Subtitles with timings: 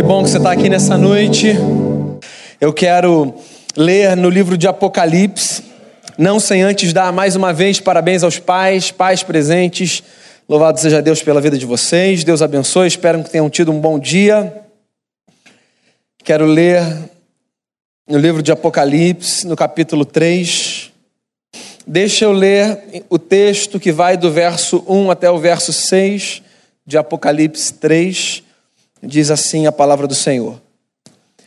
[0.00, 1.48] Que bom que você está aqui nessa noite.
[2.58, 3.34] Eu quero
[3.76, 5.62] ler no livro de Apocalipse,
[6.16, 10.02] não sem antes dar mais uma vez parabéns aos pais, pais presentes.
[10.48, 12.24] Louvado seja Deus pela vida de vocês.
[12.24, 12.88] Deus abençoe.
[12.88, 14.64] Espero que tenham tido um bom dia.
[16.24, 16.80] Quero ler
[18.08, 20.90] no livro de Apocalipse, no capítulo 3.
[21.86, 26.42] Deixa eu ler o texto que vai do verso 1 até o verso 6
[26.86, 28.44] de Apocalipse 3
[29.02, 30.60] diz assim a palavra do Senhor.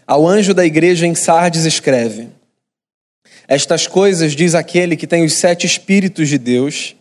[0.06, 2.30] Ao anjo da igreja em Sardes escreve:
[3.48, 6.96] Estas coisas diz aquele que tem os sete espíritos de Deus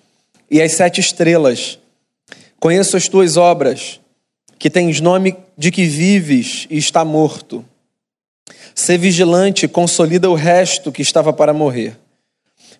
[0.51, 1.79] e as sete estrelas.
[2.61, 4.01] Conheço as tuas obras,
[4.59, 7.65] que tens nome de que vives e está morto.
[8.75, 11.99] Sê vigilante, consolida o resto que estava para morrer,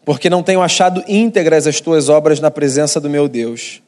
[0.05, 3.83] porque não tenho achado íntegras as tuas obras na presença do meu Deus.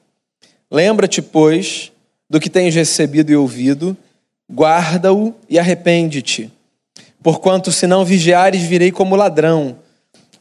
[0.70, 1.92] Lembra-te, pois,
[2.28, 3.96] do que tens recebido e ouvido,
[4.50, 6.50] guarda-o e arrepende-te.
[7.22, 9.78] Porquanto, se não vigiares, virei como ladrão,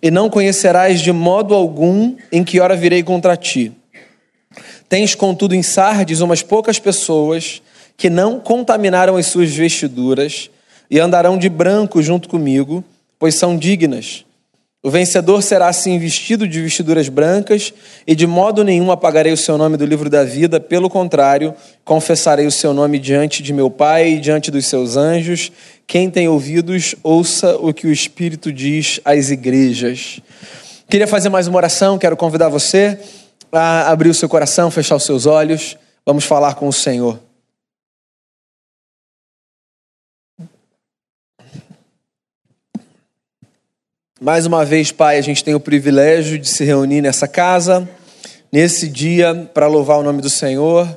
[0.02, 3.72] e não conhecerás de modo algum em que hora virei contra ti.
[4.90, 7.62] Tens, contudo, em Sardes umas poucas pessoas
[7.96, 10.50] que não contaminaram as suas vestiduras
[10.90, 12.84] e andarão de branco junto comigo,
[13.18, 14.26] pois são dignas.
[14.86, 17.74] O vencedor será assim vestido de vestiduras brancas,
[18.06, 22.46] e de modo nenhum apagarei o seu nome do livro da vida, pelo contrário, confessarei
[22.46, 25.54] o seu nome diante de meu Pai e diante dos seus anjos.
[25.88, 30.20] Quem tem ouvidos, ouça o que o Espírito diz às igrejas.
[30.90, 33.00] Queria fazer mais uma oração, quero convidar você
[33.54, 35.78] a abrir o seu coração, fechar os seus olhos.
[36.06, 37.18] Vamos falar com o Senhor.
[44.24, 47.86] Mais uma vez, Pai, a gente tem o privilégio de se reunir nessa casa,
[48.50, 50.88] nesse dia, para louvar o nome do Senhor,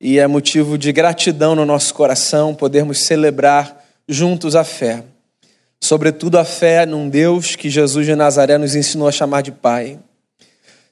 [0.00, 5.02] e é motivo de gratidão no nosso coração podermos celebrar juntos a fé.
[5.80, 9.98] Sobretudo a fé num Deus que Jesus de Nazaré nos ensinou a chamar de Pai.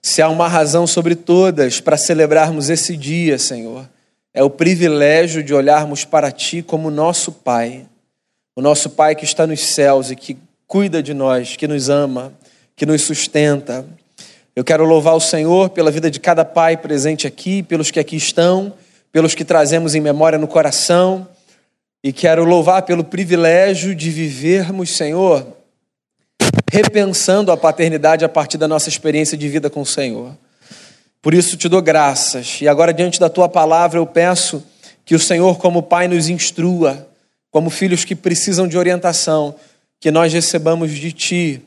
[0.02, 3.88] Se há uma razão sobre todas para celebrarmos esse dia, Senhor,
[4.34, 7.86] é o privilégio de olharmos para Ti como nosso Pai,
[8.56, 12.32] o nosso Pai que está nos céus e que cuida de nós, que nos ama,
[12.74, 13.86] que nos sustenta.
[14.54, 18.16] Eu quero louvar o Senhor pela vida de cada pai presente aqui, pelos que aqui
[18.16, 18.72] estão,
[19.12, 21.28] pelos que trazemos em memória no coração,
[22.02, 25.46] e quero louvar pelo privilégio de vivermos, Senhor,
[26.70, 30.36] repensando a paternidade a partir da nossa experiência de vida com o Senhor.
[31.22, 34.62] Por isso te dou graças, e agora, diante da tua palavra, eu peço
[35.04, 37.08] que o Senhor, como Pai, nos instrua,
[37.50, 39.54] como filhos que precisam de orientação,
[40.00, 41.62] que nós recebamos de Ti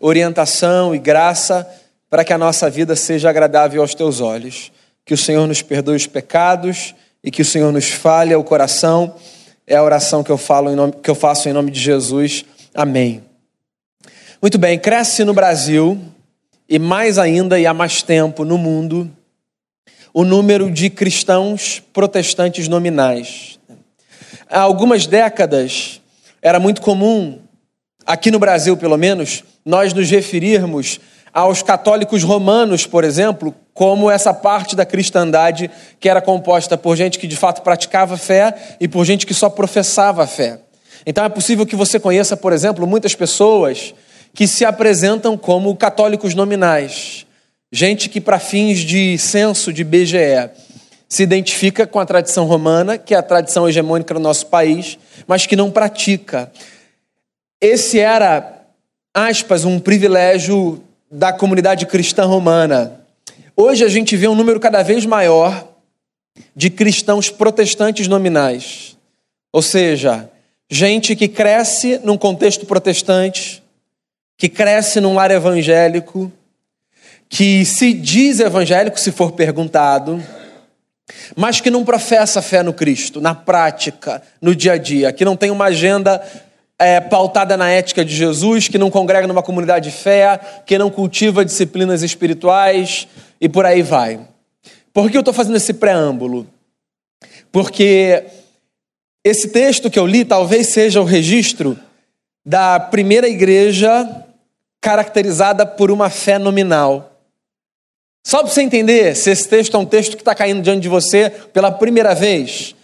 [0.00, 1.68] orientação e graça
[2.10, 4.70] para que a nossa vida seja agradável aos Teus olhos.
[5.04, 9.14] Que o Senhor nos perdoe os pecados e que o Senhor nos fale ao coração.
[9.66, 12.44] É a oração que eu, falo nome, que eu faço em nome de Jesus.
[12.74, 13.22] Amém.
[14.40, 16.00] Muito bem, cresce no Brasil
[16.68, 19.10] e mais ainda e há mais tempo no mundo
[20.12, 23.58] o número de cristãos protestantes nominais.
[24.48, 26.00] Há algumas décadas
[26.40, 27.40] era muito comum
[28.06, 31.00] aqui no Brasil pelo menos, nós nos referirmos
[31.32, 37.18] aos católicos romanos, por exemplo, como essa parte da cristandade que era composta por gente
[37.18, 40.60] que de fato praticava fé e por gente que só professava fé.
[41.04, 43.92] Então é possível que você conheça, por exemplo, muitas pessoas
[44.32, 47.26] que se apresentam como católicos nominais,
[47.72, 50.50] gente que para fins de censo de BGE
[51.08, 55.46] se identifica com a tradição romana, que é a tradição hegemônica do nosso país, mas
[55.46, 56.50] que não pratica.
[57.66, 58.66] Esse era,
[59.14, 63.00] aspas, um privilégio da comunidade cristã romana.
[63.56, 65.66] Hoje a gente vê um número cada vez maior
[66.54, 68.98] de cristãos protestantes nominais.
[69.50, 70.30] Ou seja,
[70.70, 73.62] gente que cresce num contexto protestante,
[74.36, 76.30] que cresce num lar evangélico,
[77.30, 80.22] que se diz evangélico se for perguntado,
[81.34, 85.34] mas que não professa fé no Cristo, na prática, no dia a dia, que não
[85.34, 86.22] tem uma agenda
[86.78, 90.90] é, pautada na ética de Jesus, que não congrega numa comunidade de fé, que não
[90.90, 93.06] cultiva disciplinas espirituais
[93.40, 94.20] e por aí vai.
[94.92, 96.46] Por que eu estou fazendo esse preâmbulo?
[97.50, 98.24] Porque
[99.24, 101.78] esse texto que eu li talvez seja o registro
[102.44, 104.24] da primeira igreja
[104.80, 107.12] caracterizada por uma fé nominal.
[108.26, 110.88] Só para você entender se esse texto é um texto que está caindo diante de
[110.88, 112.74] você pela primeira vez.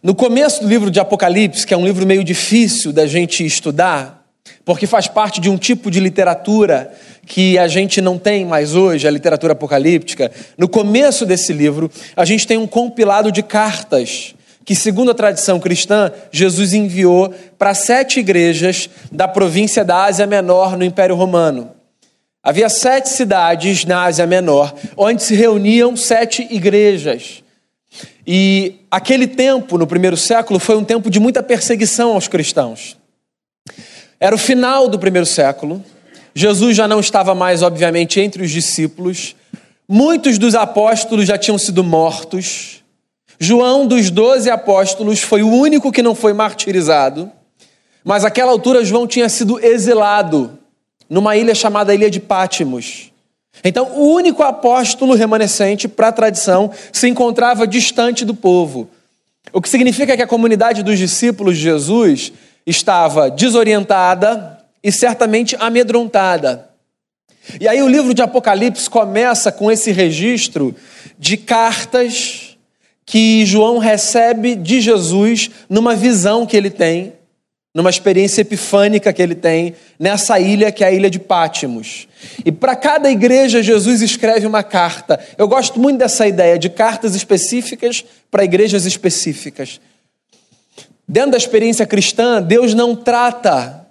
[0.00, 4.24] No começo do livro de Apocalipse, que é um livro meio difícil da gente estudar,
[4.64, 6.92] porque faz parte de um tipo de literatura
[7.26, 12.24] que a gente não tem mais hoje, a literatura apocalíptica, no começo desse livro, a
[12.24, 18.20] gente tem um compilado de cartas que, segundo a tradição cristã, Jesus enviou para sete
[18.20, 21.72] igrejas da província da Ásia Menor no Império Romano.
[22.40, 27.42] Havia sete cidades na Ásia Menor, onde se reuniam sete igrejas.
[28.26, 32.96] E aquele tempo, no primeiro século, foi um tempo de muita perseguição aos cristãos.
[34.20, 35.82] Era o final do primeiro século.
[36.34, 39.34] Jesus já não estava mais, obviamente, entre os discípulos.
[39.88, 42.82] Muitos dos apóstolos já tinham sido mortos.
[43.40, 47.30] João, dos doze apóstolos, foi o único que não foi martirizado,
[48.04, 50.58] mas naquela altura João tinha sido exilado
[51.08, 53.12] numa ilha chamada Ilha de Pátimos.
[53.64, 58.88] Então, o único apóstolo remanescente, para a tradição, se encontrava distante do povo.
[59.52, 62.32] O que significa que a comunidade dos discípulos de Jesus
[62.66, 66.68] estava desorientada e certamente amedrontada.
[67.60, 70.74] E aí o livro de Apocalipse começa com esse registro
[71.18, 72.56] de cartas
[73.06, 77.14] que João recebe de Jesus numa visão que ele tem,
[77.78, 82.08] numa experiência epifânica que ele tem nessa ilha que é a ilha de Pátimos.
[82.44, 85.20] E para cada igreja Jesus escreve uma carta.
[85.38, 89.80] Eu gosto muito dessa ideia de cartas específicas para igrejas específicas.
[91.06, 93.86] Dentro da experiência cristã, Deus não trata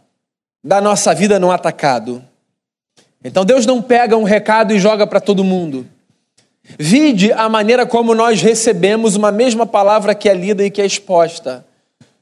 [0.62, 2.22] da nossa vida no atacado.
[3.24, 5.88] Então Deus não pega um recado e joga para todo mundo.
[6.78, 10.86] Vide a maneira como nós recebemos uma mesma palavra que é lida e que é
[10.86, 11.66] exposta.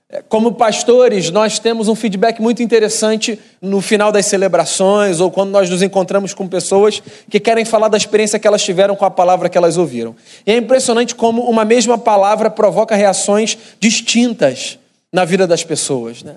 [0.08, 5.50] É, como pastores, nós temos um feedback muito interessante no final das celebrações ou quando
[5.50, 9.10] nós nos encontramos com pessoas que querem falar da experiência que elas tiveram com a
[9.10, 10.16] palavra que elas ouviram.
[10.46, 14.78] E é impressionante como uma mesma palavra provoca reações distintas
[15.12, 16.22] na vida das pessoas.
[16.22, 16.36] Né?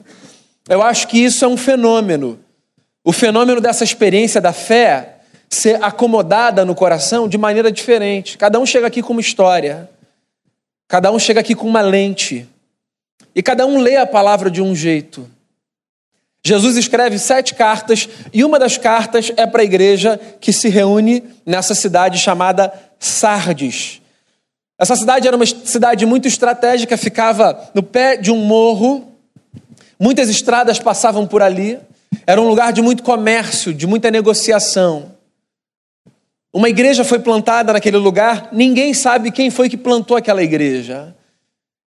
[0.67, 2.39] Eu acho que isso é um fenômeno.
[3.05, 5.17] O fenômeno dessa experiência da fé
[5.51, 8.39] ser acomodada no coração de maneira diferente.
[8.39, 9.91] Cada um chega aqui com uma história,
[10.87, 12.47] cada um chega aqui com uma lente,
[13.35, 15.29] e cada um lê a palavra de um jeito.
[16.45, 21.23] Jesus escreve sete cartas, e uma das cartas é para a igreja que se reúne
[21.45, 24.01] nessa cidade chamada Sardes.
[24.79, 29.13] Essa cidade era uma cidade muito estratégica, ficava no pé de um morro,
[29.99, 31.79] muitas estradas passavam por ali,
[32.27, 35.13] era um lugar de muito comércio, de muita negociação.
[36.53, 41.15] Uma igreja foi plantada naquele lugar, ninguém sabe quem foi que plantou aquela igreja.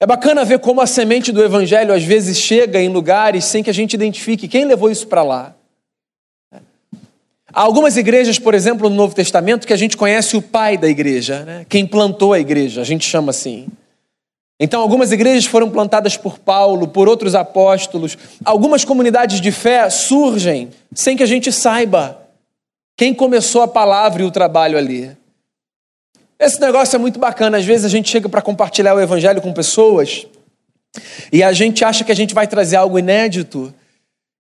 [0.03, 3.71] É bacana ver como a semente do evangelho às vezes chega em lugares sem que
[3.71, 5.55] a gente identifique quem levou isso para lá.
[7.53, 10.89] Há algumas igrejas, por exemplo, no Novo Testamento, que a gente conhece o pai da
[10.89, 11.67] igreja, né?
[11.69, 13.69] quem plantou a igreja, a gente chama assim.
[14.59, 18.19] Então, algumas igrejas foram plantadas por Paulo, por outros apóstolos.
[18.45, 22.27] Algumas comunidades de fé surgem sem que a gente saiba.
[22.97, 25.17] Quem começou a palavra e o trabalho ali?
[26.43, 27.57] Esse negócio é muito bacana.
[27.57, 30.27] Às vezes a gente chega para compartilhar o evangelho com pessoas
[31.33, 33.73] e a gente acha que a gente vai trazer algo inédito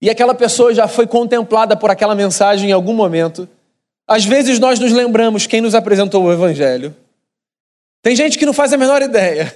[0.01, 3.49] e aquela pessoa já foi contemplada por aquela mensagem em algum momento.
[4.05, 6.93] Às vezes nós nos lembramos quem nos apresentou o evangelho.
[8.03, 9.55] Tem gente que não faz a menor ideia.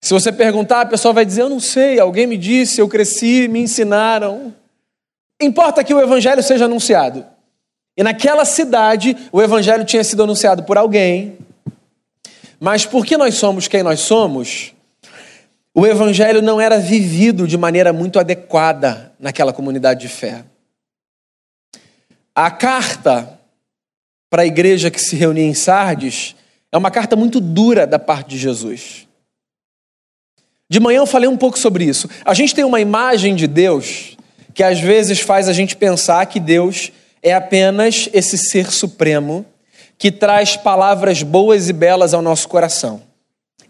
[0.00, 3.48] Se você perguntar, a pessoa vai dizer: Eu não sei, alguém me disse, eu cresci,
[3.48, 4.54] me ensinaram.
[5.40, 7.26] Importa que o evangelho seja anunciado.
[7.96, 11.36] E naquela cidade, o evangelho tinha sido anunciado por alguém,
[12.58, 14.72] mas porque nós somos quem nós somos,
[15.74, 20.44] o evangelho não era vivido de maneira muito adequada naquela comunidade de fé.
[22.34, 23.38] A carta
[24.30, 26.34] para a igreja que se reunia em Sardes
[26.70, 29.06] é uma carta muito dura da parte de Jesus.
[30.70, 32.08] De manhã eu falei um pouco sobre isso.
[32.24, 34.16] A gente tem uma imagem de Deus
[34.54, 36.90] que às vezes faz a gente pensar que Deus
[37.22, 39.46] é apenas esse ser supremo
[39.96, 43.00] que traz palavras boas e belas ao nosso coração.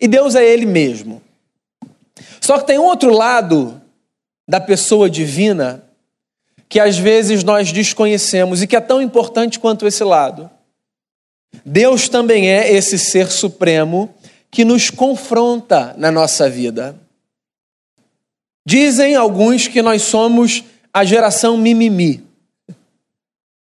[0.01, 1.21] E Deus é Ele mesmo.
[2.41, 3.81] Só que tem outro lado
[4.49, 5.85] da pessoa divina
[6.69, 10.51] que às vezes nós desconhecemos e que é tão importante quanto esse lado.
[11.67, 14.09] Deus também é esse ser supremo
[14.51, 16.97] que nos confronta na nossa vida.
[18.65, 22.32] Dizem alguns que nós somos a geração mimimi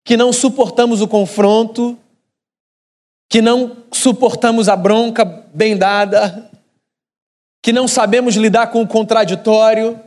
[0.03, 1.97] que não suportamos o confronto,
[3.29, 6.49] que não suportamos a bronca bem dada,
[7.61, 9.99] que não sabemos lidar com o contraditório.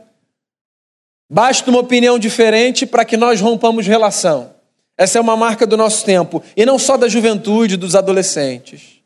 [1.31, 4.53] Basta uma opinião diferente para que nós rompamos relação.
[4.97, 9.01] Essa é uma marca do nosso tempo, e não só da juventude, dos adolescentes.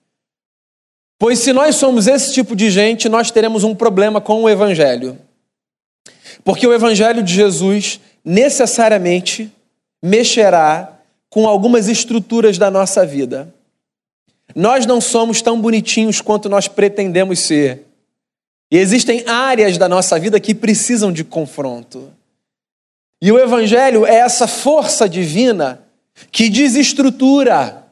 [1.20, 5.18] Pois se nós somos esse tipo de gente, nós teremos um problema com o Evangelho.
[6.44, 9.52] Porque o Evangelho de Jesus necessariamente
[10.02, 10.98] mexerá
[11.30, 13.54] com algumas estruturas da nossa vida.
[14.56, 17.86] Nós não somos tão bonitinhos quanto nós pretendemos ser.
[18.72, 22.12] E existem áreas da nossa vida que precisam de confronto.
[23.22, 25.82] E o Evangelho é essa força divina
[26.32, 27.84] que desestrutura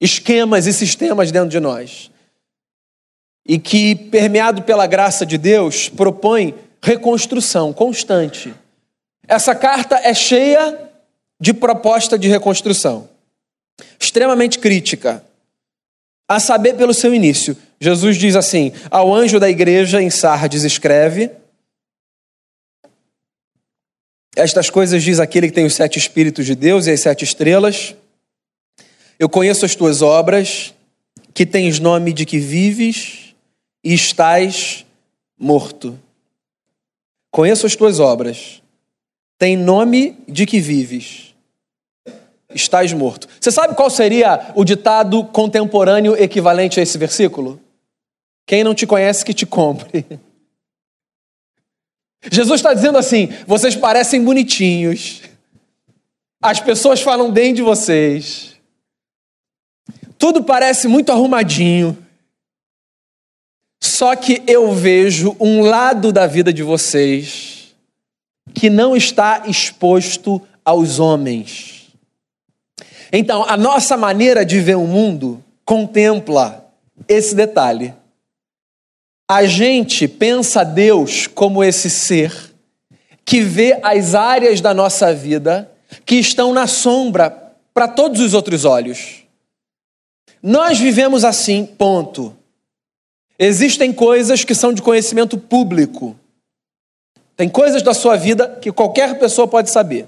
[0.00, 2.10] esquemas e sistemas dentro de nós.
[3.46, 8.54] E que, permeado pela graça de Deus, propõe reconstrução constante.
[9.26, 10.83] Essa carta é cheia
[11.44, 13.06] de proposta de reconstrução,
[14.00, 15.22] extremamente crítica.
[16.26, 21.30] A saber, pelo seu início, Jesus diz assim: Ao anjo da igreja em Sardes escreve.
[24.34, 27.94] Estas coisas diz aquele que tem os sete Espíritos de Deus e as sete estrelas.
[29.18, 30.72] Eu conheço as tuas obras,
[31.34, 33.34] que tens nome de que vives
[33.84, 34.86] e estás
[35.38, 36.00] morto.
[37.30, 38.62] Conheço as tuas obras,
[39.38, 41.33] tem nome de que vives,
[42.54, 43.28] estás morto.
[43.40, 47.60] Você sabe qual seria o ditado contemporâneo equivalente a esse versículo?
[48.46, 50.04] Quem não te conhece, que te compre.
[52.30, 55.22] Jesus está dizendo assim: vocês parecem bonitinhos,
[56.42, 58.54] as pessoas falam bem de vocês,
[60.18, 61.96] tudo parece muito arrumadinho,
[63.82, 67.74] só que eu vejo um lado da vida de vocês
[68.54, 71.83] que não está exposto aos homens.
[73.12, 76.70] Então, a nossa maneira de ver o mundo contempla
[77.08, 77.94] esse detalhe.
[79.28, 82.52] A gente pensa Deus como esse ser
[83.24, 85.70] que vê as áreas da nossa vida
[86.04, 87.30] que estão na sombra
[87.72, 89.24] para todos os outros olhos.
[90.42, 92.36] Nós vivemos assim, ponto.
[93.38, 96.14] Existem coisas que são de conhecimento público.
[97.36, 100.06] Tem coisas da sua vida que qualquer pessoa pode saber.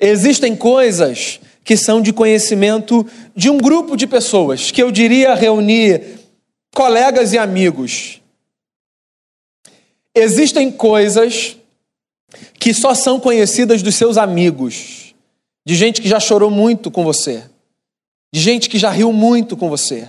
[0.00, 6.18] Existem coisas que são de conhecimento de um grupo de pessoas, que eu diria reunir
[6.74, 8.20] colegas e amigos.
[10.14, 11.56] Existem coisas
[12.58, 15.14] que só são conhecidas dos seus amigos,
[15.66, 17.44] de gente que já chorou muito com você,
[18.32, 20.08] de gente que já riu muito com você,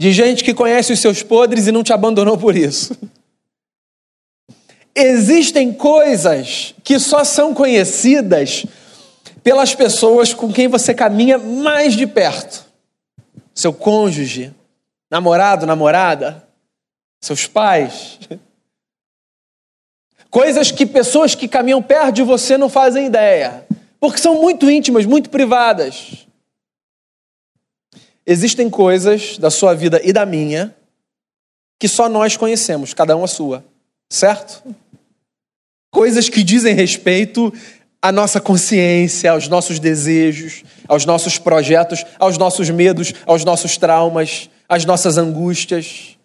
[0.00, 2.96] de gente que conhece os seus podres e não te abandonou por isso.
[4.94, 8.64] Existem coisas que só são conhecidas
[9.44, 12.64] pelas pessoas com quem você caminha mais de perto.
[13.54, 14.52] Seu cônjuge,
[15.10, 16.48] namorado, namorada,
[17.20, 18.18] seus pais.
[20.30, 23.66] Coisas que pessoas que caminham perto de você não fazem ideia,
[24.00, 26.26] porque são muito íntimas, muito privadas.
[28.26, 30.74] Existem coisas da sua vida e da minha
[31.78, 33.62] que só nós conhecemos, cada um a sua,
[34.08, 34.74] certo?
[35.90, 37.52] Coisas que dizem respeito
[38.04, 44.50] à nossa consciência, aos nossos desejos, aos nossos projetos, aos nossos medos, aos nossos traumas,
[44.68, 46.18] as nossas angústias.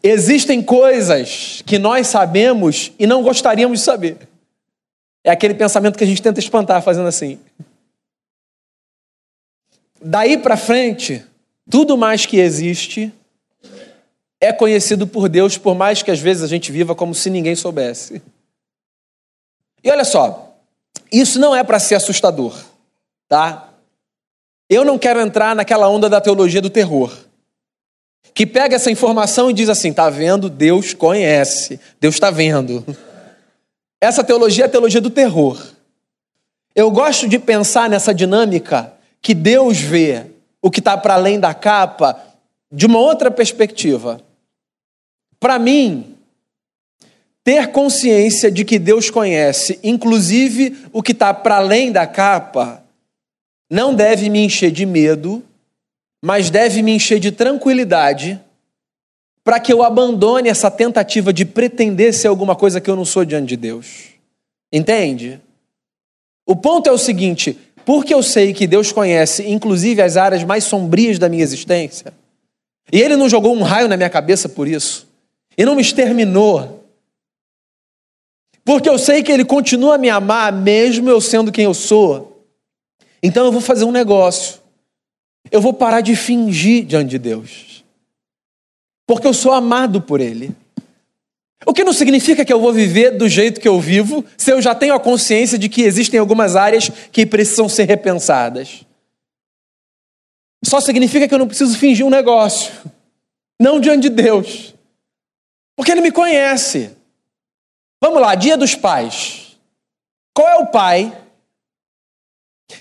[0.00, 4.28] Existem coisas que nós sabemos e não gostaríamos de saber.
[5.24, 7.40] É aquele pensamento que a gente tenta espantar fazendo assim.
[10.00, 11.24] Daí para frente,
[11.68, 13.12] tudo mais que existe
[14.40, 17.56] é conhecido por Deus, por mais que às vezes a gente viva como se ninguém
[17.56, 18.22] soubesse.
[19.82, 20.54] E olha só,
[21.10, 22.56] isso não é para ser assustador,
[23.28, 23.68] tá?
[24.68, 27.12] Eu não quero entrar naquela onda da teologia do terror,
[28.34, 30.50] que pega essa informação e diz assim: tá vendo?
[30.50, 32.84] Deus conhece, Deus está vendo.
[34.00, 35.60] Essa teologia é a teologia do terror.
[36.74, 40.26] Eu gosto de pensar nessa dinâmica que Deus vê
[40.62, 42.20] o que está para além da capa
[42.70, 44.20] de uma outra perspectiva.
[45.40, 46.16] Para mim,
[47.48, 52.84] ter consciência de que Deus conhece, inclusive o que está para além da capa,
[53.70, 55.42] não deve me encher de medo,
[56.22, 58.38] mas deve me encher de tranquilidade
[59.42, 63.24] para que eu abandone essa tentativa de pretender ser alguma coisa que eu não sou
[63.24, 64.08] diante de Deus.
[64.70, 65.40] Entende?
[66.46, 70.64] O ponto é o seguinte: porque eu sei que Deus conhece, inclusive, as áreas mais
[70.64, 72.12] sombrias da minha existência,
[72.92, 75.08] e Ele não jogou um raio na minha cabeça por isso,
[75.56, 76.77] e não me exterminou,
[78.68, 82.46] porque eu sei que Ele continua a me amar, mesmo eu sendo quem eu sou,
[83.22, 84.60] então eu vou fazer um negócio.
[85.50, 87.82] Eu vou parar de fingir diante de Deus.
[89.06, 90.54] Porque eu sou amado por Ele.
[91.64, 94.60] O que não significa que eu vou viver do jeito que eu vivo, se eu
[94.60, 98.84] já tenho a consciência de que existem algumas áreas que precisam ser repensadas.
[100.62, 102.70] Só significa que eu não preciso fingir um negócio.
[103.58, 104.74] Não diante de Deus.
[105.74, 106.97] Porque Ele me conhece.
[108.00, 109.58] Vamos lá, dia dos pais.
[110.34, 111.16] Qual é o pai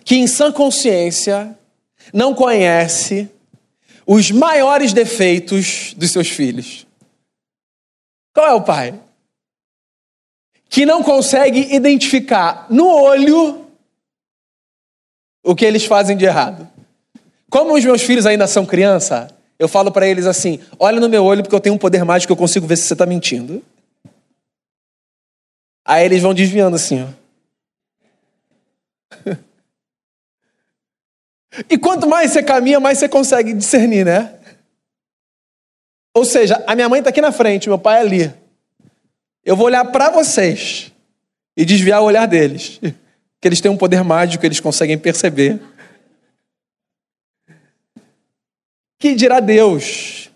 [0.04, 1.58] que em sã consciência
[2.14, 3.30] não conhece
[4.06, 6.86] os maiores defeitos dos seus filhos?
[8.34, 9.00] Qual é o pai?
[10.70, 13.66] Que não consegue identificar no olho
[15.44, 16.70] o que eles fazem de errado.
[17.50, 21.24] Como os meus filhos ainda são criança, eu falo para eles assim: olha no meu
[21.24, 23.64] olho porque eu tenho um poder mágico eu consigo ver se você está mentindo.
[25.88, 27.08] Aí eles vão desviando assim, ó.
[31.70, 34.38] E quanto mais você caminha, mais você consegue discernir, né?
[36.14, 38.32] Ou seja, a minha mãe está aqui na frente, meu pai ali.
[39.44, 40.92] Eu vou olhar para vocês
[41.56, 42.80] e desviar o olhar deles.
[43.40, 45.62] Que eles têm um poder mágico, eles conseguem perceber.
[48.98, 50.32] Que dirá Deus?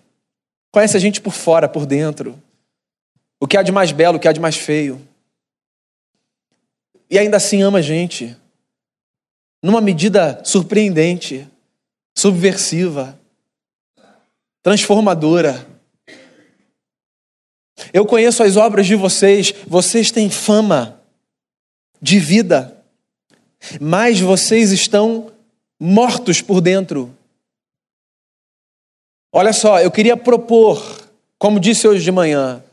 [0.71, 2.39] Conhece a gente por fora, por dentro.
[3.39, 5.01] O que há de mais belo, o que há de mais feio.
[7.11, 8.37] E ainda assim ama a gente
[9.61, 11.45] numa medida surpreendente,
[12.17, 13.19] subversiva,
[14.63, 15.67] transformadora.
[17.93, 21.01] Eu conheço as obras de vocês, vocês têm fama
[22.01, 22.81] de vida,
[23.79, 25.31] mas vocês estão
[25.77, 27.13] mortos por dentro.
[29.33, 32.63] Olha só, eu queria propor, como disse hoje de manhã,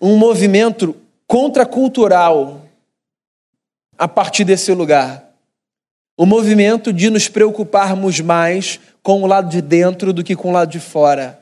[0.00, 2.62] um movimento contracultural
[4.02, 5.30] a partir desse lugar.
[6.16, 10.52] O movimento de nos preocuparmos mais com o lado de dentro do que com o
[10.52, 11.38] lado de fora.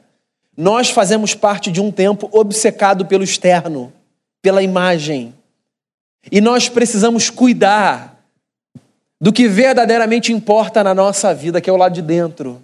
[0.55, 3.91] Nós fazemos parte de um tempo obcecado pelo externo,
[4.43, 5.35] pela imagem.
[6.31, 8.23] E nós precisamos cuidar
[9.19, 12.63] do que verdadeiramente importa na nossa vida, que é o lado de dentro.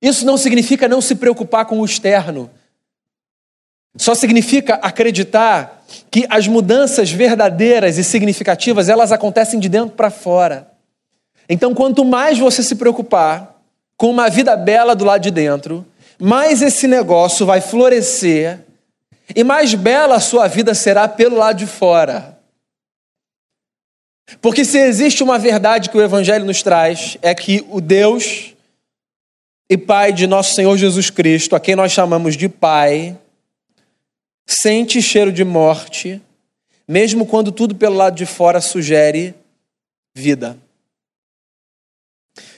[0.00, 2.48] Isso não significa não se preocupar com o externo.
[3.96, 5.79] Só significa acreditar
[6.10, 10.70] que as mudanças verdadeiras e significativas, elas acontecem de dentro para fora.
[11.48, 13.60] Então, quanto mais você se preocupar
[13.96, 15.84] com uma vida bela do lado de dentro,
[16.18, 18.60] mais esse negócio vai florescer
[19.34, 22.38] e mais bela a sua vida será pelo lado de fora.
[24.40, 28.54] Porque se existe uma verdade que o Evangelho nos traz, é que o Deus
[29.68, 33.16] e Pai de nosso Senhor Jesus Cristo, a quem nós chamamos de Pai,
[34.52, 36.20] sente cheiro de morte,
[36.86, 39.34] mesmo quando tudo pelo lado de fora sugere
[40.14, 40.58] vida.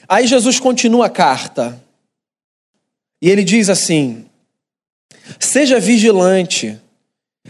[0.07, 1.79] Aí Jesus continua a carta.
[3.21, 4.25] E ele diz assim:
[5.39, 6.79] Seja vigilante,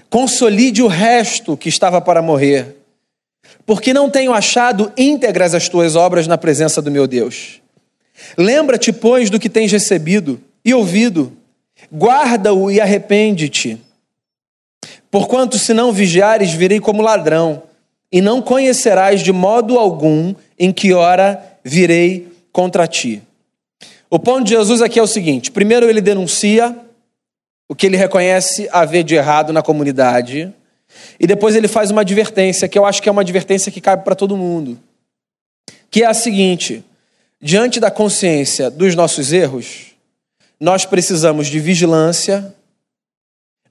[0.10, 2.76] consolide o resto que estava para morrer,
[3.66, 7.62] porque não tenho achado íntegras as tuas obras na presença do meu Deus.
[8.38, 11.36] Lembra-te, pois, do que tens recebido e ouvido,
[11.92, 13.80] guarda-o e arrepende-te.
[15.14, 17.62] Porquanto, se não vigiares, virei como ladrão,
[18.12, 23.22] e não conhecerás de modo algum em que hora virei contra ti.
[24.10, 26.76] O ponto de Jesus aqui é o seguinte: primeiro, ele denuncia
[27.70, 30.52] o que ele reconhece haver de errado na comunidade,
[31.20, 34.04] e depois ele faz uma advertência, que eu acho que é uma advertência que cabe
[34.04, 34.80] para todo mundo,
[35.92, 36.84] que é a seguinte:
[37.40, 39.92] diante da consciência dos nossos erros,
[40.60, 42.52] nós precisamos de vigilância,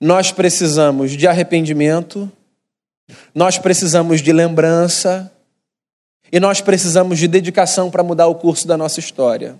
[0.03, 2.29] nós precisamos de arrependimento,
[3.33, 5.31] nós precisamos de lembrança,
[6.33, 9.55] e nós precisamos de dedicação para mudar o curso da nossa história.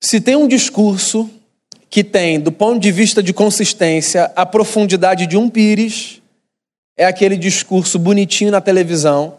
[0.00, 1.30] Se tem um discurso
[1.88, 6.20] que tem, do ponto de vista de consistência, a profundidade de um pires,
[6.96, 9.38] é aquele discurso bonitinho na televisão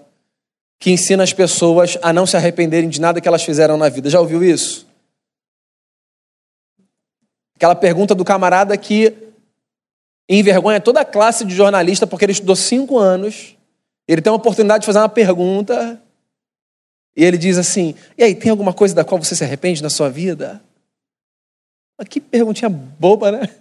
[0.79, 4.09] que ensina as pessoas a não se arrependerem de nada que elas fizeram na vida.
[4.09, 4.88] Já ouviu isso?
[7.59, 9.13] Aquela pergunta do camarada que
[10.29, 13.57] envergonha toda a classe de jornalista porque ele estudou cinco anos
[14.09, 16.01] ele tem uma oportunidade de fazer uma pergunta
[17.15, 19.89] e ele diz assim: E aí, tem alguma coisa da qual você se arrepende na
[19.89, 20.59] sua vida?
[22.09, 23.55] Que perguntinha boba, né?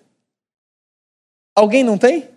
[1.54, 2.30] Alguém não tem?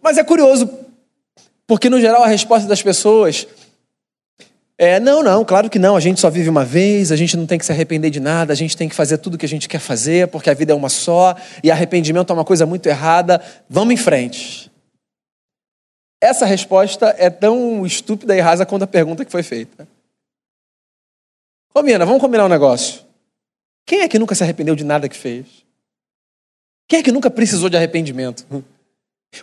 [0.00, 0.70] Mas é curioso,
[1.66, 3.48] porque no geral a resposta das pessoas
[4.78, 7.46] é: não, não, claro que não, a gente só vive uma vez, a gente não
[7.46, 9.48] tem que se arrepender de nada, a gente tem que fazer tudo o que a
[9.48, 12.86] gente quer fazer, porque a vida é uma só e arrependimento é uma coisa muito
[12.88, 14.70] errada, vamos em frente.
[16.20, 19.86] Essa resposta é tão estúpida e rasa quanto a pergunta que foi feita.
[21.74, 23.02] Ô, Miana, vamos combinar um negócio.
[23.84, 25.46] Quem é que nunca se arrependeu de nada que fez?
[26.88, 28.46] Quem é que nunca precisou de arrependimento?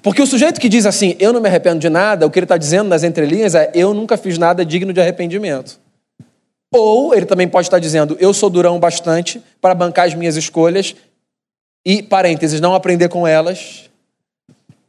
[0.02, 2.46] Porque o sujeito que diz assim, eu não me arrependo de nada, o que ele
[2.46, 5.80] está dizendo nas entrelinhas é, eu nunca fiz nada digno de arrependimento.
[6.74, 10.96] Ou ele também pode estar dizendo, eu sou durão bastante para bancar as minhas escolhas
[11.86, 13.90] e, parênteses, não aprender com elas,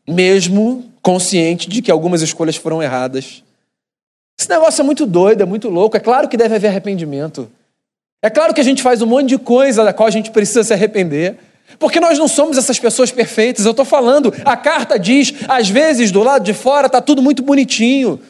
[0.06, 3.42] mesmo consciente de que algumas escolhas foram erradas
[4.38, 5.96] Esse negócio é muito doido, é muito louco.
[5.96, 7.50] É claro que deve haver arrependimento.
[8.22, 10.62] É claro que a gente faz um monte de coisa da qual a gente precisa
[10.62, 11.36] se arrepender.
[11.78, 13.64] Porque nós não somos essas pessoas perfeitas.
[13.64, 17.42] Eu estou falando, a carta diz, às vezes do lado de fora está tudo muito
[17.42, 18.20] bonitinho.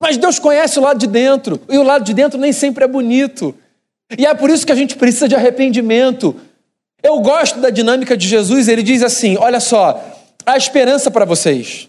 [0.00, 1.60] Mas Deus conhece o lado de dentro.
[1.68, 3.54] E o lado de dentro nem sempre é bonito.
[4.18, 6.36] E é por isso que a gente precisa de arrependimento.
[7.02, 8.68] Eu gosto da dinâmica de Jesus.
[8.68, 10.02] Ele diz assim: olha só,
[10.44, 11.88] há esperança para vocês.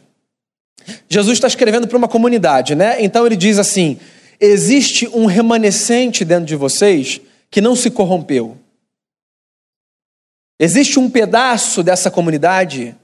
[1.10, 2.98] Jesus está escrevendo para uma comunidade, né?
[3.00, 3.98] Então ele diz assim:
[4.40, 8.58] existe um remanescente dentro de vocês que não se corrompeu.
[10.60, 12.96] Existe um pedaço dessa comunidade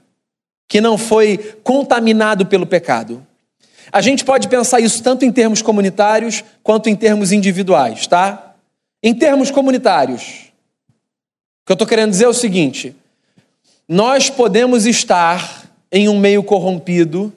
[0.68, 3.26] que não foi contaminado pelo pecado.
[3.92, 8.54] A gente pode pensar isso tanto em termos comunitários quanto em termos individuais, tá?
[9.02, 10.50] Em termos comunitários,
[11.62, 12.96] o que eu estou querendo dizer é o seguinte:
[13.86, 17.30] nós podemos estar em um meio corrompido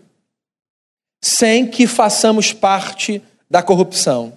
[1.22, 4.32] sem que façamos parte da corrupção.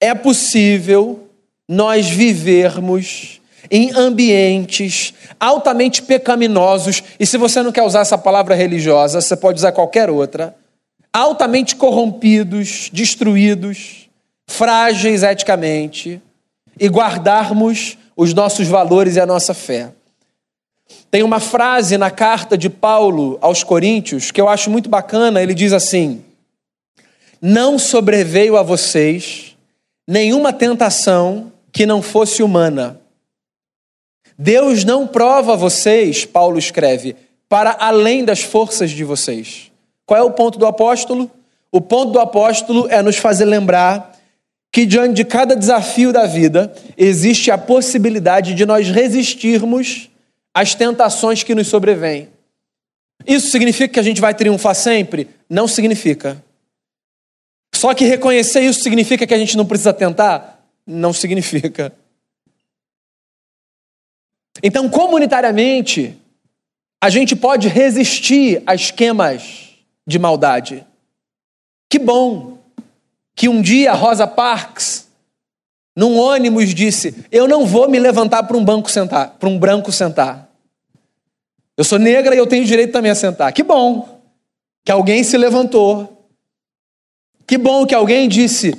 [0.00, 1.28] É possível
[1.68, 3.39] nós vivermos
[3.70, 9.58] em ambientes altamente pecaminosos, e se você não quer usar essa palavra religiosa, você pode
[9.58, 10.54] usar qualquer outra,
[11.12, 14.08] altamente corrompidos, destruídos,
[14.48, 16.20] frágeis eticamente,
[16.78, 19.92] e guardarmos os nossos valores e a nossa fé.
[21.10, 25.42] Tem uma frase na carta de Paulo aos Coríntios que eu acho muito bacana.
[25.42, 26.22] Ele diz assim:
[27.40, 29.56] Não sobreveio a vocês
[30.06, 32.99] nenhuma tentação que não fosse humana.
[34.42, 37.14] Deus não prova vocês, Paulo escreve,
[37.46, 39.70] para além das forças de vocês.
[40.06, 41.30] Qual é o ponto do apóstolo?
[41.70, 44.18] O ponto do apóstolo é nos fazer lembrar
[44.72, 50.08] que diante de cada desafio da vida existe a possibilidade de nós resistirmos
[50.54, 52.30] as tentações que nos sobrevêm.
[53.26, 55.28] Isso significa que a gente vai triunfar sempre?
[55.50, 56.42] Não significa.
[57.74, 60.64] Só que reconhecer isso significa que a gente não precisa tentar?
[60.86, 61.92] Não significa.
[64.62, 66.16] Então, comunitariamente,
[67.02, 69.70] a gente pode resistir a esquemas
[70.06, 70.86] de maldade.
[71.88, 72.58] Que bom
[73.34, 75.08] que um dia Rosa Parks,
[75.96, 79.90] num ônibus, disse: Eu não vou me levantar para um banco sentar, para um branco
[79.90, 80.50] sentar.
[81.76, 83.52] Eu sou negra e eu tenho direito também a sentar.
[83.52, 84.20] Que bom
[84.84, 86.28] que alguém se levantou.
[87.46, 88.76] Que bom que alguém disse: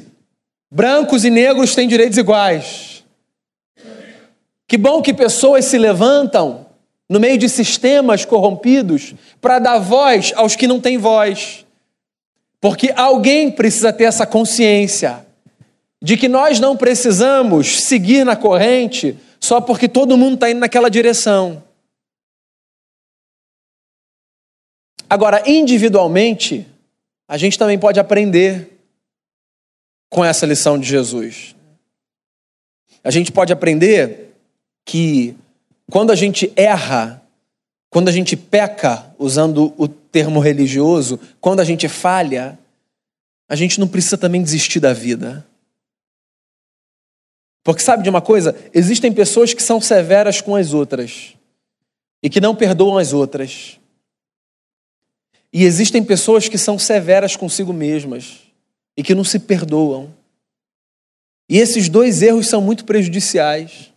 [0.71, 2.90] brancos e negros têm direitos iguais.
[4.71, 6.65] Que bom que pessoas se levantam
[7.10, 11.65] no meio de sistemas corrompidos para dar voz aos que não têm voz.
[12.62, 15.27] Porque alguém precisa ter essa consciência
[16.01, 20.88] de que nós não precisamos seguir na corrente só porque todo mundo está indo naquela
[20.88, 21.62] direção.
[25.10, 26.65] Agora, individualmente,
[27.27, 28.81] a gente também pode aprender
[30.10, 31.57] com essa lição de Jesus.
[33.03, 34.30] A gente pode aprender
[34.85, 35.35] que
[35.89, 37.21] quando a gente erra,
[37.89, 42.57] quando a gente peca, usando o termo religioso, quando a gente falha,
[43.47, 45.45] a gente não precisa também desistir da vida.
[47.63, 48.55] Porque sabe de uma coisa?
[48.73, 51.35] Existem pessoas que são severas com as outras
[52.23, 53.79] e que não perdoam as outras.
[55.53, 58.39] E existem pessoas que são severas consigo mesmas
[58.95, 60.13] e que não se perdoam.
[61.49, 63.90] E esses dois erros são muito prejudiciais.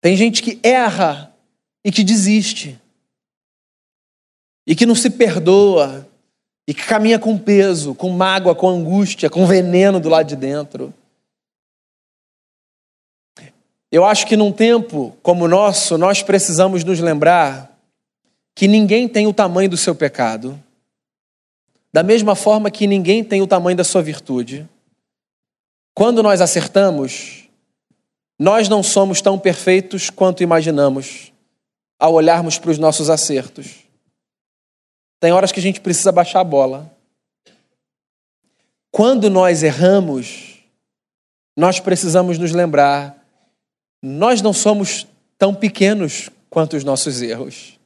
[0.00, 1.34] Tem gente que erra
[1.84, 2.80] e que desiste,
[4.66, 6.08] e que não se perdoa,
[6.68, 10.92] e que caminha com peso, com mágoa, com angústia, com veneno do lado de dentro.
[13.90, 17.74] Eu acho que num tempo como o nosso, nós precisamos nos lembrar
[18.54, 20.62] que ninguém tem o tamanho do seu pecado,
[21.90, 24.68] da mesma forma que ninguém tem o tamanho da sua virtude.
[25.94, 27.47] Quando nós acertamos,
[28.38, 31.32] nós não somos tão perfeitos quanto imaginamos
[31.98, 33.76] ao olharmos para os nossos acertos.
[35.20, 36.94] Tem horas que a gente precisa baixar a bola.
[38.92, 40.60] Quando nós erramos,
[41.56, 43.18] nós precisamos nos lembrar
[44.02, 47.78] nós não somos tão pequenos quanto os nossos erros.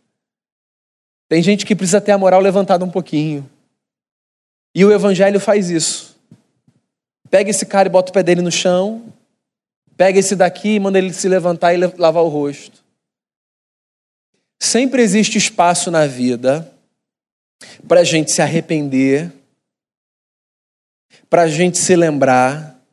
[1.28, 3.48] Tem gente que precisa ter a moral levantada um pouquinho.
[4.74, 6.16] E o Evangelho faz isso.
[7.30, 9.02] Pega esse cara e bota o pé dele no chão.
[10.02, 12.84] Pega esse daqui e manda ele se levantar e lavar o rosto.
[14.60, 16.76] Sempre existe espaço na vida
[17.86, 19.32] para a gente se arrepender,
[21.30, 22.84] para a gente se lembrar,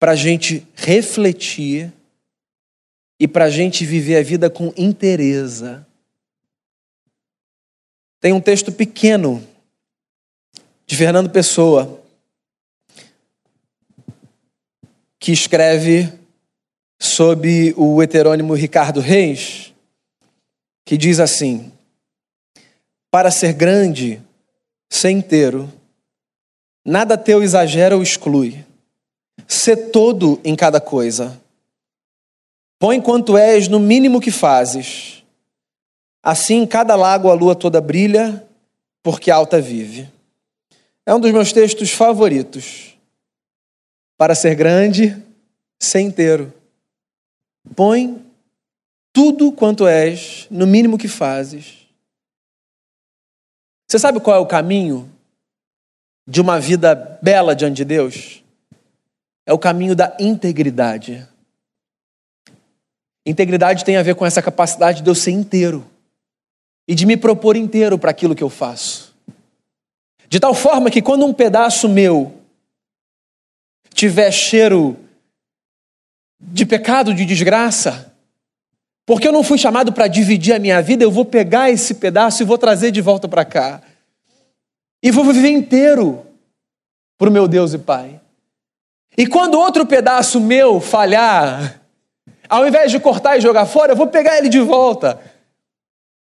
[0.00, 1.92] para a gente refletir
[3.20, 5.86] e para a gente viver a vida com interesa.
[8.20, 9.40] Tem um texto pequeno
[10.84, 12.01] de Fernando Pessoa,
[15.22, 16.12] que escreve
[17.00, 19.72] sob o heterônimo Ricardo Reis,
[20.84, 21.70] que diz assim:
[23.08, 24.20] Para ser grande,
[24.90, 25.72] ser inteiro,
[26.84, 28.64] nada teu exagera ou exclui.
[29.46, 31.40] Ser todo em cada coisa.
[32.80, 35.22] Põe quanto és no mínimo que fazes.
[36.20, 38.44] Assim, em cada lago a lua toda brilha,
[39.04, 40.10] porque alta vive.
[41.06, 42.91] É um dos meus textos favoritos.
[44.22, 45.20] Para ser grande,
[45.80, 46.54] ser inteiro.
[47.74, 48.24] Põe
[49.12, 51.88] tudo quanto és, no mínimo que fazes.
[53.90, 55.10] Você sabe qual é o caminho
[56.24, 58.44] de uma vida bela diante de Deus?
[59.44, 61.26] É o caminho da integridade.
[63.26, 65.84] Integridade tem a ver com essa capacidade de eu ser inteiro
[66.86, 69.16] e de me propor inteiro para aquilo que eu faço.
[70.28, 72.40] De tal forma que quando um pedaço meu
[73.94, 74.96] tiver cheiro
[76.40, 78.12] de pecado, de desgraça,
[79.06, 82.42] porque eu não fui chamado para dividir a minha vida, eu vou pegar esse pedaço
[82.42, 83.82] e vou trazer de volta para cá.
[85.02, 86.24] E vou viver inteiro
[87.18, 88.20] para o meu Deus e Pai.
[89.16, 91.80] E quando outro pedaço meu falhar,
[92.48, 95.20] ao invés de cortar e jogar fora, eu vou pegar ele de volta.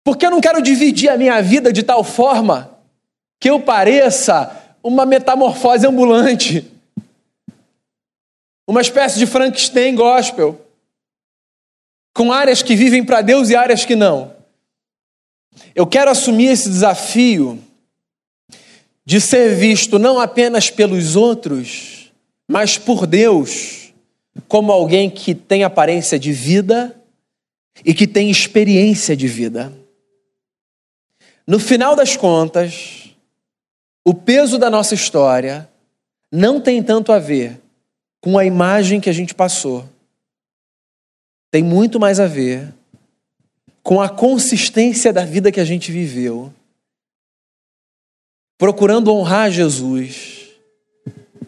[0.04, 2.78] Porque eu não quero dividir a minha vida de tal forma
[3.40, 6.70] que eu pareça uma metamorfose ambulante.
[8.66, 10.60] Uma espécie de Frankenstein gospel.
[12.14, 14.34] Com áreas que vivem para Deus e áreas que não.
[15.74, 17.62] Eu quero assumir esse desafio
[19.04, 22.12] de ser visto não apenas pelos outros,
[22.48, 23.92] mas por Deus,
[24.48, 27.00] como alguém que tem aparência de vida
[27.84, 29.72] e que tem experiência de vida.
[31.46, 33.14] No final das contas,
[34.04, 35.68] o peso da nossa história
[36.32, 37.60] não tem tanto a ver
[38.26, 39.88] com a imagem que a gente passou.
[41.48, 42.74] Tem muito mais a ver
[43.84, 46.52] com a consistência da vida que a gente viveu,
[48.58, 50.48] procurando honrar Jesus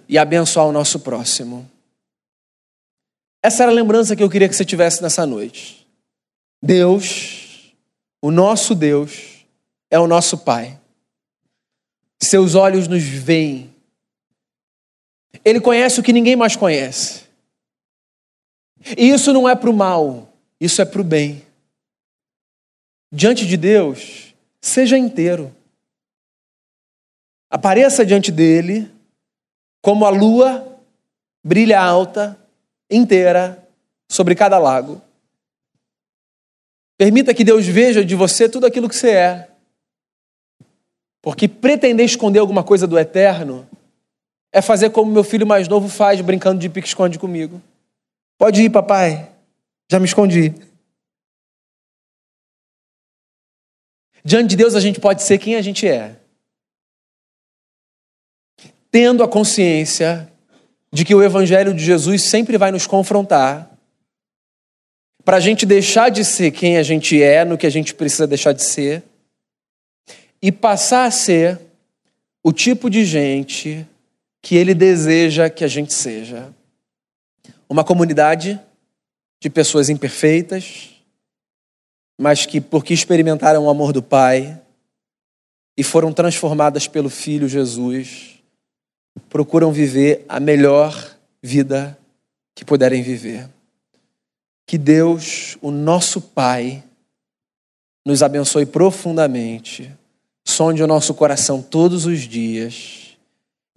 [0.08, 1.68] e abençoar o nosso próximo.
[3.42, 5.84] Essa era a lembrança que eu queria que você tivesse nessa noite.
[6.62, 7.74] Deus,
[8.22, 9.44] o nosso Deus,
[9.90, 10.78] é o nosso Pai.
[12.22, 13.74] Seus olhos nos veem.
[15.44, 17.24] Ele conhece o que ninguém mais conhece.
[18.96, 21.44] E isso não é para o mal, isso é para o bem.
[23.12, 25.54] Diante de Deus, seja inteiro.
[27.50, 28.90] Apareça diante dele
[29.82, 30.64] como a lua
[31.44, 32.38] brilha alta,
[32.90, 33.66] inteira,
[34.10, 35.00] sobre cada lago.
[36.98, 39.48] Permita que Deus veja de você tudo aquilo que você é.
[41.22, 43.68] Porque pretender esconder alguma coisa do eterno
[44.52, 47.62] é fazer como meu filho mais novo faz, brincando de pique-esconde comigo.
[48.38, 49.30] Pode ir, papai.
[49.90, 50.54] Já me escondi.
[54.24, 56.16] Diante de Deus, a gente pode ser quem a gente é.
[58.90, 60.30] Tendo a consciência
[60.92, 63.70] de que o Evangelho de Jesus sempre vai nos confrontar,
[65.24, 68.26] para a gente deixar de ser quem a gente é, no que a gente precisa
[68.26, 69.02] deixar de ser,
[70.40, 71.60] e passar a ser
[72.42, 73.86] o tipo de gente
[74.42, 76.54] que ele deseja que a gente seja.
[77.68, 78.60] Uma comunidade
[79.40, 80.90] de pessoas imperfeitas,
[82.18, 84.60] mas que, porque experimentaram o amor do Pai
[85.76, 88.40] e foram transformadas pelo Filho Jesus,
[89.28, 91.96] procuram viver a melhor vida
[92.54, 93.48] que puderem viver.
[94.66, 96.82] Que Deus, o nosso Pai,
[98.04, 99.94] nos abençoe profundamente
[100.44, 103.07] sonde o nosso coração todos os dias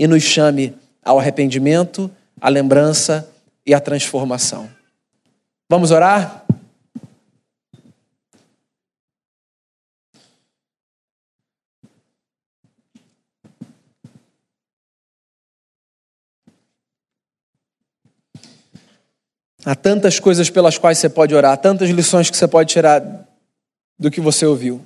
[0.01, 2.09] e nos chame ao arrependimento,
[2.41, 3.31] à lembrança
[3.63, 4.67] e à transformação.
[5.69, 6.43] Vamos orar?
[19.63, 23.27] Há tantas coisas pelas quais você pode orar, tantas lições que você pode tirar
[23.99, 24.83] do que você ouviu.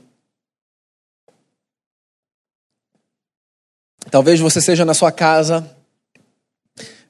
[4.15, 5.65] Talvez você seja na sua casa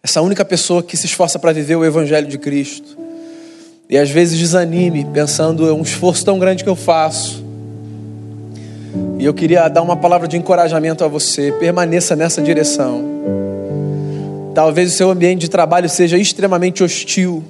[0.01, 2.97] essa única pessoa que se esforça para viver o Evangelho de Cristo.
[3.87, 7.45] E às vezes desanime, pensando, é um esforço tão grande que eu faço.
[9.19, 11.51] E eu queria dar uma palavra de encorajamento a você.
[11.51, 13.03] Permaneça nessa direção.
[14.55, 17.43] Talvez o seu ambiente de trabalho seja extremamente hostil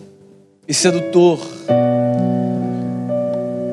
[0.68, 1.40] e sedutor.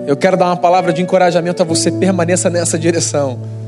[0.07, 1.91] Eu quero dar uma palavra de encorajamento a você.
[1.91, 3.62] Permaneça nessa direção.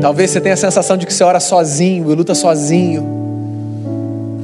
[0.00, 3.14] Talvez você tenha a sensação de que você ora sozinho e luta sozinho.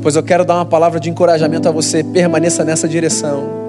[0.03, 3.61] Pois eu quero dar uma palavra de encorajamento a você, permaneça nessa direção.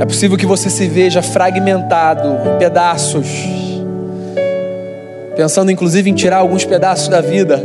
[0.00, 3.28] É possível que você se veja fragmentado em pedaços,
[5.36, 7.62] pensando inclusive em tirar alguns pedaços da vida,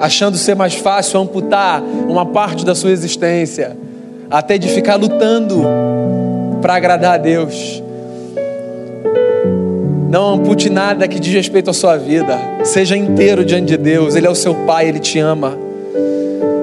[0.00, 3.76] achando ser mais fácil amputar uma parte da sua existência,
[4.30, 5.62] até de ficar lutando
[6.62, 7.82] para agradar a Deus.
[10.12, 12.38] Não ampute nada que diz respeito à sua vida.
[12.64, 14.14] Seja inteiro diante de Deus.
[14.14, 15.56] Ele é o seu Pai, Ele te ama.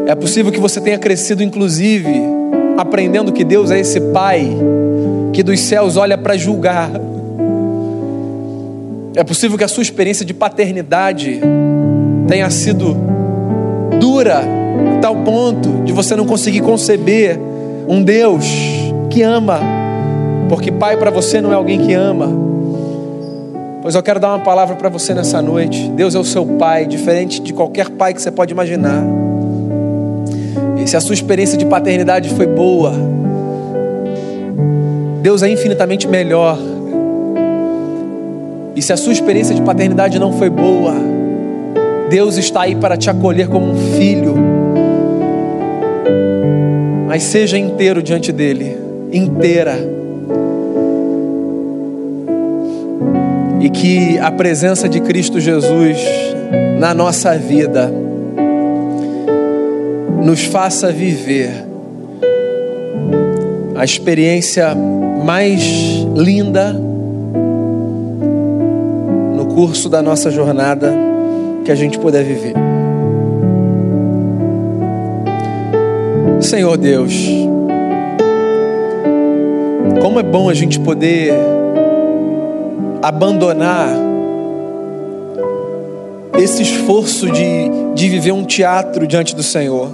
[0.06, 2.14] É possível que você tenha crescido, inclusive,
[2.78, 4.48] aprendendo que Deus é esse Pai
[5.34, 6.92] que dos céus olha para julgar.
[9.16, 11.42] É possível que a sua experiência de paternidade
[12.28, 12.96] tenha sido
[14.00, 14.44] dura,
[14.96, 17.40] a tal ponto de você não conseguir conceber
[17.88, 18.46] um Deus
[19.10, 19.60] que ama,
[20.48, 22.59] porque pai para você não é alguém que ama.
[23.82, 25.90] Pois eu quero dar uma palavra para você nessa noite.
[25.92, 29.02] Deus é o seu pai, diferente de qualquer pai que você pode imaginar.
[30.78, 32.92] E se a sua experiência de paternidade foi boa,
[35.22, 36.58] Deus é infinitamente melhor.
[38.76, 40.94] E se a sua experiência de paternidade não foi boa,
[42.10, 44.36] Deus está aí para te acolher como um filho.
[47.08, 48.78] Mas seja inteiro diante dele,
[49.12, 49.99] inteira
[53.60, 55.98] e que a presença de Cristo Jesus
[56.80, 57.92] na nossa vida
[60.24, 61.66] nos faça viver
[63.76, 64.76] a experiência
[65.24, 65.62] mais
[66.16, 66.74] linda
[69.36, 70.94] no curso da nossa jornada
[71.64, 72.54] que a gente puder viver.
[76.42, 77.14] Senhor Deus,
[80.02, 81.34] como é bom a gente poder
[83.02, 83.90] abandonar
[86.38, 89.90] esse esforço de, de viver um teatro diante do Senhor.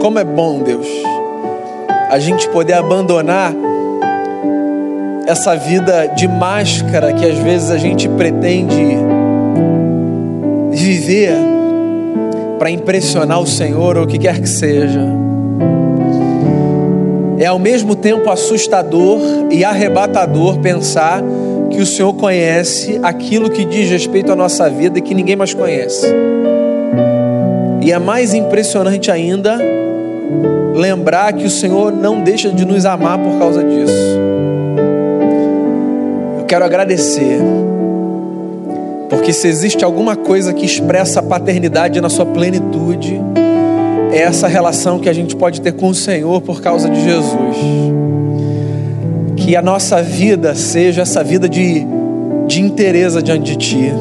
[0.00, 0.86] Como é bom, Deus,
[2.10, 3.52] a gente poder abandonar
[5.26, 8.96] essa vida de máscara que às vezes a gente pretende
[10.70, 11.36] viver
[12.58, 15.25] para impressionar o Senhor ou o que quer que seja.
[17.38, 19.20] É ao mesmo tempo assustador
[19.50, 21.22] e arrebatador pensar
[21.70, 25.52] que o Senhor conhece aquilo que diz respeito à nossa vida e que ninguém mais
[25.52, 26.06] conhece.
[27.82, 29.58] E é mais impressionante ainda
[30.74, 34.18] lembrar que o Senhor não deixa de nos amar por causa disso.
[36.38, 37.38] Eu quero agradecer,
[39.08, 43.20] porque se existe alguma coisa que expressa a paternidade na sua plenitude,
[44.16, 47.56] é essa relação que a gente pode ter com o Senhor por causa de Jesus.
[49.36, 51.86] Que a nossa vida seja essa vida de,
[52.46, 53.92] de inteireza diante de Ti.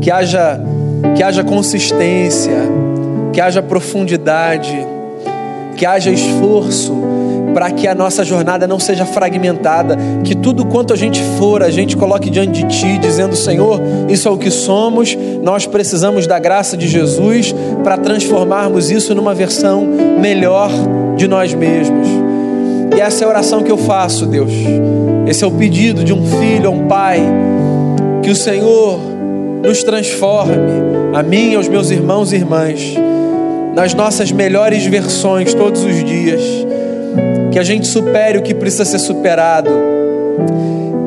[0.00, 0.60] Que haja,
[1.16, 2.56] que haja consistência,
[3.32, 4.86] que haja profundidade,
[5.76, 6.94] que haja esforço
[7.54, 11.70] para que a nossa jornada não seja fragmentada, que tudo quanto a gente for, a
[11.70, 16.38] gente coloque diante de Ti, dizendo: Senhor, isso é o que somos, nós precisamos da
[16.38, 19.86] graça de Jesus para transformarmos isso numa versão
[20.20, 20.70] melhor
[21.16, 22.08] de nós mesmos.
[22.96, 24.52] E essa é a oração que eu faço, Deus.
[25.26, 27.20] Esse é o pedido de um filho a um pai,
[28.22, 28.98] que o Senhor
[29.62, 30.54] nos transforme,
[31.14, 32.94] a mim e aos meus irmãos e irmãs,
[33.74, 36.42] nas nossas melhores versões todos os dias
[37.54, 39.70] que a gente supere o que precisa ser superado,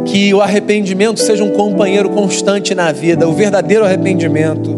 [0.06, 4.74] que o arrependimento seja um companheiro constante na vida, o verdadeiro arrependimento,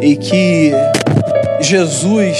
[0.00, 0.72] e que
[1.60, 2.36] Jesus,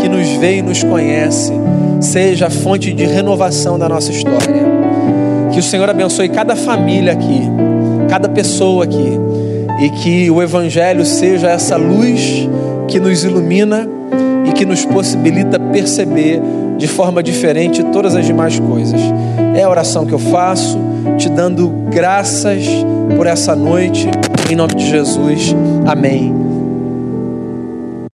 [0.00, 1.52] que nos vê e nos conhece,
[2.00, 4.66] seja a fonte de renovação da nossa história.
[5.52, 7.42] Que o Senhor abençoe cada família aqui,
[8.10, 9.20] cada pessoa aqui,
[9.82, 12.48] e que o Evangelho seja essa luz
[12.88, 13.88] que nos ilumina
[14.48, 16.40] e que nos possibilita perceber
[16.76, 19.00] de forma diferente todas as demais coisas.
[19.54, 20.78] É a oração que eu faço,
[21.16, 22.64] te dando graças
[23.16, 24.08] por essa noite,
[24.50, 25.54] em nome de Jesus.
[25.86, 26.45] Amém.